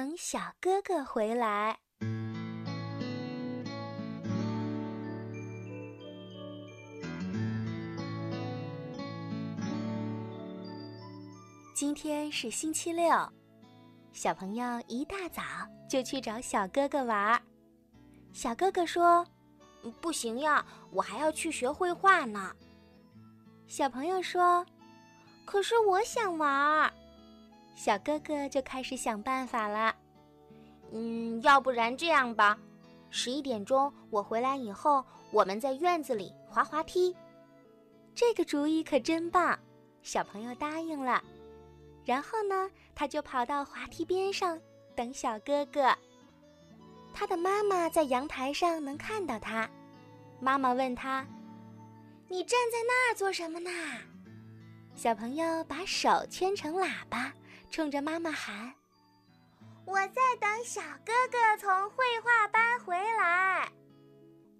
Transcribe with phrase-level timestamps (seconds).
[0.00, 1.78] 等小哥哥回来。
[11.74, 13.12] 今天是星期六，
[14.14, 15.42] 小朋友一大早
[15.86, 17.38] 就去找小哥哥玩。
[18.32, 19.22] 小哥哥说
[20.00, 22.50] ：“不行呀，我还要去学绘画呢。”
[23.68, 24.64] 小朋友说
[25.44, 26.90] ：“可是我想玩。”
[27.82, 29.96] 小哥哥就开始想办法了。
[30.92, 32.58] 嗯，要不然这样吧，
[33.08, 37.16] 十一点钟我回来以后，我们在院子里滑滑梯。
[38.14, 39.58] 这个主意可真棒，
[40.02, 41.24] 小朋友答应了。
[42.04, 44.60] 然后呢，他就跑到滑梯边上
[44.94, 45.96] 等小哥哥。
[47.14, 49.66] 他的妈妈在阳台上能看到他，
[50.38, 51.26] 妈妈问他
[52.28, 53.70] ：“你站在那儿做什么呢？”
[54.94, 57.32] 小朋友把手圈成喇叭，
[57.70, 58.74] 冲着妈妈喊
[59.86, 63.70] ：“我在等小哥哥从绘画班回来。”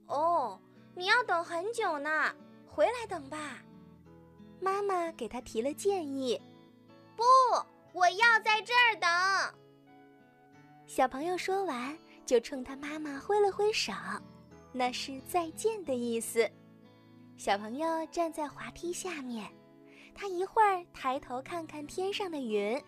[0.06, 0.58] 哦，
[0.94, 2.34] 你要等很久呢，
[2.68, 3.58] 回来等吧。
[4.60, 6.40] 妈妈给他提了建议。
[7.16, 7.24] 不，
[7.92, 9.58] 我要在这儿等。
[10.86, 13.92] 小朋友说完，就冲他妈妈挥了挥手，
[14.72, 16.48] 那是再见的意思。
[17.36, 19.50] 小朋友站在滑梯下面，
[20.14, 22.82] 他一会儿抬头看看天上的云，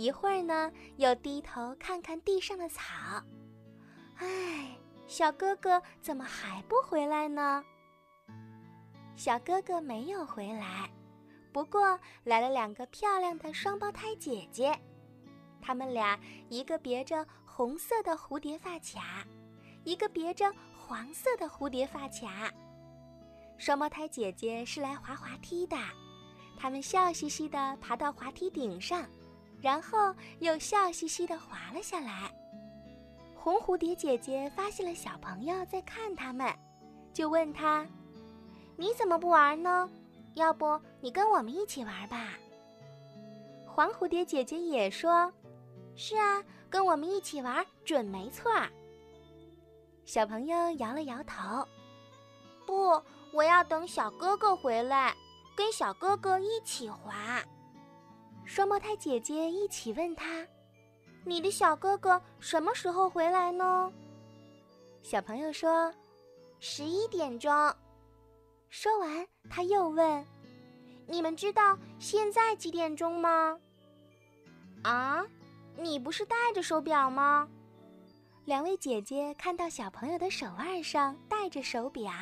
[0.00, 2.82] 一会儿呢又低头看看地上的草。
[4.16, 4.74] 唉，
[5.06, 7.62] 小哥哥怎么还不回来呢？
[9.14, 10.90] 小哥哥没有回来。
[11.52, 14.74] 不过来了两个漂亮的双胞胎姐姐，
[15.60, 19.26] 她们俩一个别着红色的蝴蝶发卡，
[19.84, 22.50] 一个别着黄色的蝴蝶发卡。
[23.58, 25.76] 双胞胎姐姐是来滑滑梯的，
[26.56, 29.06] 她们笑嘻嘻地爬到滑梯顶上，
[29.60, 32.30] 然后又笑嘻嘻地滑了下来。
[33.34, 36.52] 红蝴蝶姐姐发现了小朋友在看他们，
[37.12, 37.86] 就问他
[38.76, 39.88] ：“你怎么不玩呢？”
[40.34, 42.34] 要不你跟我们一起玩吧？
[43.66, 45.32] 黄蝴蝶姐姐也说
[45.96, 48.50] ：“是啊，跟我们一起玩准没错。”
[50.06, 51.66] 小朋友摇了摇头
[52.66, 55.14] ：“不，我要等小哥哥回来，
[55.56, 57.42] 跟小哥哥一起滑。”
[58.44, 60.46] 双胞胎姐姐一起问他
[61.24, 63.92] ：“你的小哥哥什么时候回来呢？”
[65.02, 65.92] 小朋友说
[66.60, 67.52] ：“十一点钟。”
[68.68, 70.24] 说完，他又问
[71.06, 73.58] ：“你们知道现在几点钟吗？”
[74.82, 75.26] 啊，
[75.76, 77.48] 你不是戴着手表吗？
[78.46, 82.12] 两位姐姐看到小朋友的手腕上戴着手表，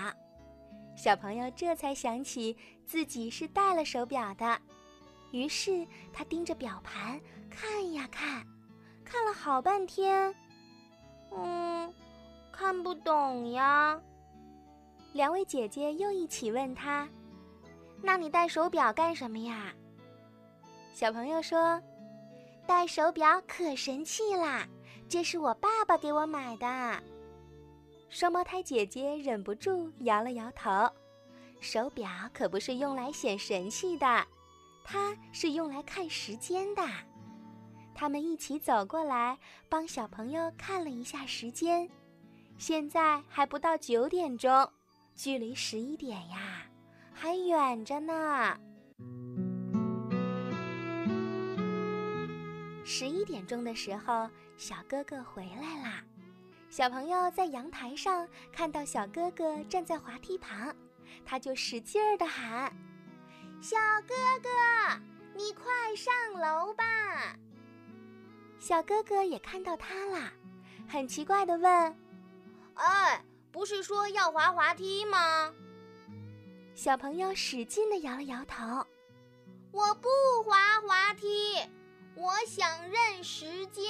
[0.97, 4.61] 小朋友这才想起自己是戴了手表的，
[5.31, 8.47] 于是他盯着表盘看呀看，
[9.05, 10.35] 看了好半天，
[11.33, 11.93] 嗯，
[12.53, 14.01] 看不懂呀。
[15.13, 17.09] 两位姐姐又一起问他
[18.03, 19.73] ：“那你戴手表干什么呀？”
[20.93, 21.81] 小朋友说
[22.67, 24.67] ：“戴手表可神气啦，
[25.09, 27.03] 这是我爸爸给我买的。”
[28.11, 30.71] 双胞胎姐姐忍不住摇了摇头
[31.61, 34.27] ：“手表可不是用来显神气的，
[34.91, 36.83] 它是用来看时间的。”
[37.95, 39.39] 他们一起走过来，
[39.69, 41.87] 帮小朋友看了一下时间，
[42.57, 44.51] 现在还不到九点钟。
[45.15, 46.63] 距离十一点呀，
[47.13, 48.59] 还远着呢。
[52.85, 56.03] 十一点钟的时候，小哥哥回来啦。
[56.71, 60.75] 小朋友在阳台上看到小哥哥站在滑梯旁，
[61.27, 62.73] 他就使劲儿的喊
[63.61, 63.77] ：“小
[64.07, 64.49] 哥哥，
[65.35, 65.65] 你快
[65.97, 67.37] 上楼吧！”
[68.59, 70.33] 小哥哥也看到他啦，
[70.89, 71.97] 很奇怪的问
[72.75, 75.53] ：“哎？”不是说要滑滑梯吗？
[76.75, 78.87] 小朋友使劲的摇了摇头。
[79.73, 80.09] 我不
[80.45, 81.57] 滑滑梯，
[82.15, 83.85] 我想认时间。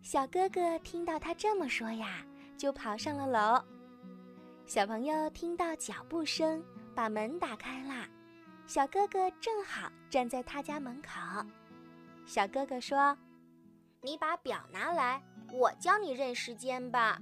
[0.00, 2.24] 小哥哥听到他这么说呀，
[2.56, 3.62] 就跑上了楼。
[4.64, 6.64] 小朋友听到脚步声，
[6.94, 8.06] 把门打开啦。
[8.66, 11.10] 小哥哥正好站在他家门口。
[12.24, 13.16] 小哥哥说
[14.00, 15.22] ：“你把表拿来，
[15.52, 17.18] 我教你认时间吧。”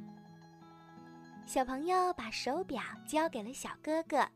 [1.46, 4.28] 小朋友把手表交给了小哥哥，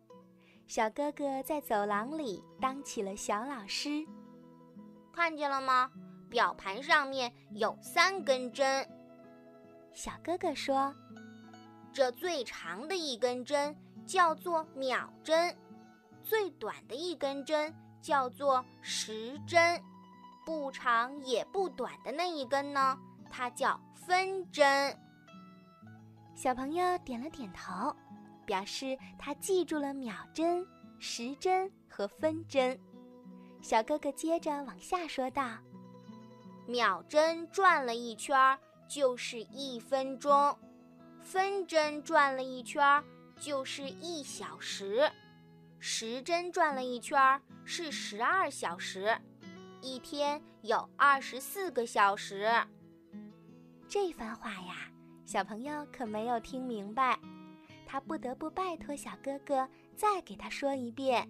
[0.66, 4.04] 小哥哥在走廊里当起了小老师。
[5.12, 5.90] 看见了吗？
[6.30, 8.88] 表盘上面有三根针。
[9.92, 10.92] 小哥哥说
[11.94, 15.56] ：“这最长的一根针叫做秒针，
[16.22, 19.82] 最短的一根针叫做时针。
[20.44, 22.98] 不长也不短的那一根呢，
[23.30, 24.94] 它叫分针。
[26.34, 27.94] 小朋友点了点头，
[28.44, 30.66] 表示他记住了秒针、
[30.98, 32.78] 时针和分针。
[33.62, 35.56] 小哥哥接着往下说道
[36.68, 38.36] ：“秒针转了一圈
[38.86, 40.58] 就是一分钟，
[41.22, 43.02] 分针转了一圈
[43.40, 45.10] 就是一小时，
[45.78, 49.16] 时针转了一圈是十二小时，
[49.82, 52.50] 一天有二十四个小时。”
[53.86, 54.90] 这番话呀，
[55.24, 57.18] 小朋友可没有听明白，
[57.86, 61.28] 他不得不拜托小哥哥再给他说一遍。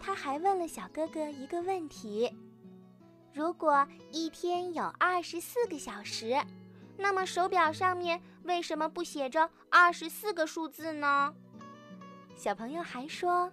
[0.00, 2.32] 他还问了小哥哥一个问题：
[3.34, 6.36] 如果一天有二十四个小时，
[6.98, 11.32] 那么手表上面为什么不写着二十四个数字呢？
[12.36, 13.50] 小朋友还说：“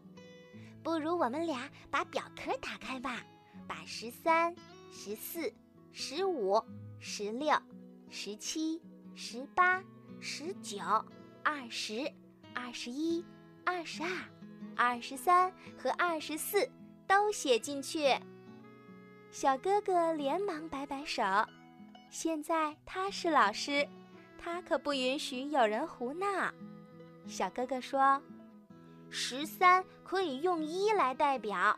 [0.83, 3.23] 不如我们俩把表壳打开吧，
[3.67, 4.53] 把十三、
[4.91, 5.53] 十四、
[5.93, 6.61] 十五、
[6.99, 7.55] 十六、
[8.09, 8.81] 十七、
[9.13, 9.81] 十八、
[10.19, 10.79] 十九、
[11.43, 12.11] 二十、
[12.53, 13.23] 二十一、
[13.63, 14.09] 二十二。”
[14.77, 16.69] 二十三和二十四
[17.07, 18.13] 都写进去。
[19.31, 21.23] 小哥哥连忙摆摆手，
[22.15, 23.85] 现在他是老师，
[24.37, 26.49] 他可不允许有人胡闹。
[27.27, 28.21] 小哥哥说
[29.11, 31.77] ：“十三可以用一来代表，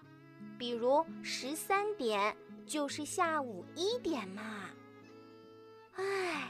[0.56, 2.38] 比如十三点
[2.68, 4.70] 就是下午一点嘛。”
[5.98, 6.48] 哎，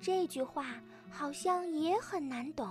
[0.00, 0.74] 这句话
[1.08, 2.66] 好像也很难懂。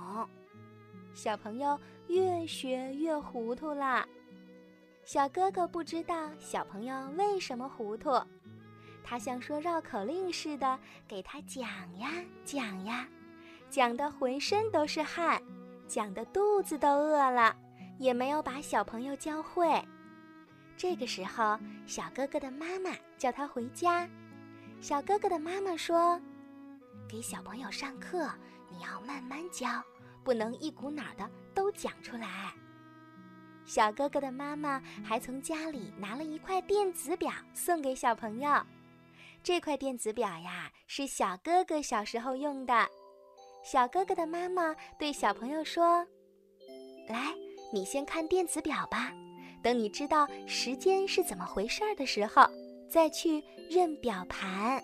[1.14, 4.06] 小朋友越学越糊涂了。
[5.06, 8.12] 小哥哥不知道小朋友为什么糊涂，
[9.10, 10.78] 他像说绕口令似的
[11.08, 11.64] 给他讲
[11.98, 12.12] 呀
[12.44, 13.08] 讲呀，
[13.70, 15.42] 讲的浑身都是汗，
[15.88, 17.56] 讲的肚子都饿了，
[18.00, 19.82] 也没有把小朋友教会。
[20.76, 24.10] 这个时候，小哥哥的妈妈叫他回家。
[24.82, 26.20] 小哥哥的妈妈说
[27.08, 28.30] ：“给小朋友上课，
[28.70, 29.82] 你要慢慢教。”
[30.22, 32.52] 不能一股脑的都讲出来。
[33.64, 38.62] 小哥哥的妈妈还从家里拿了一块电子表送给小朋友。
[39.48, 42.86] 这块电子表呀，是小哥哥小时候用的。
[43.64, 46.06] 小哥哥的妈妈对小朋友说
[47.08, 47.34] ：“来，
[47.72, 49.10] 你先看电子表吧，
[49.64, 52.46] 等你知道时间是怎么回事儿的时候，
[52.92, 53.42] 再去
[53.72, 54.84] 认表盘。”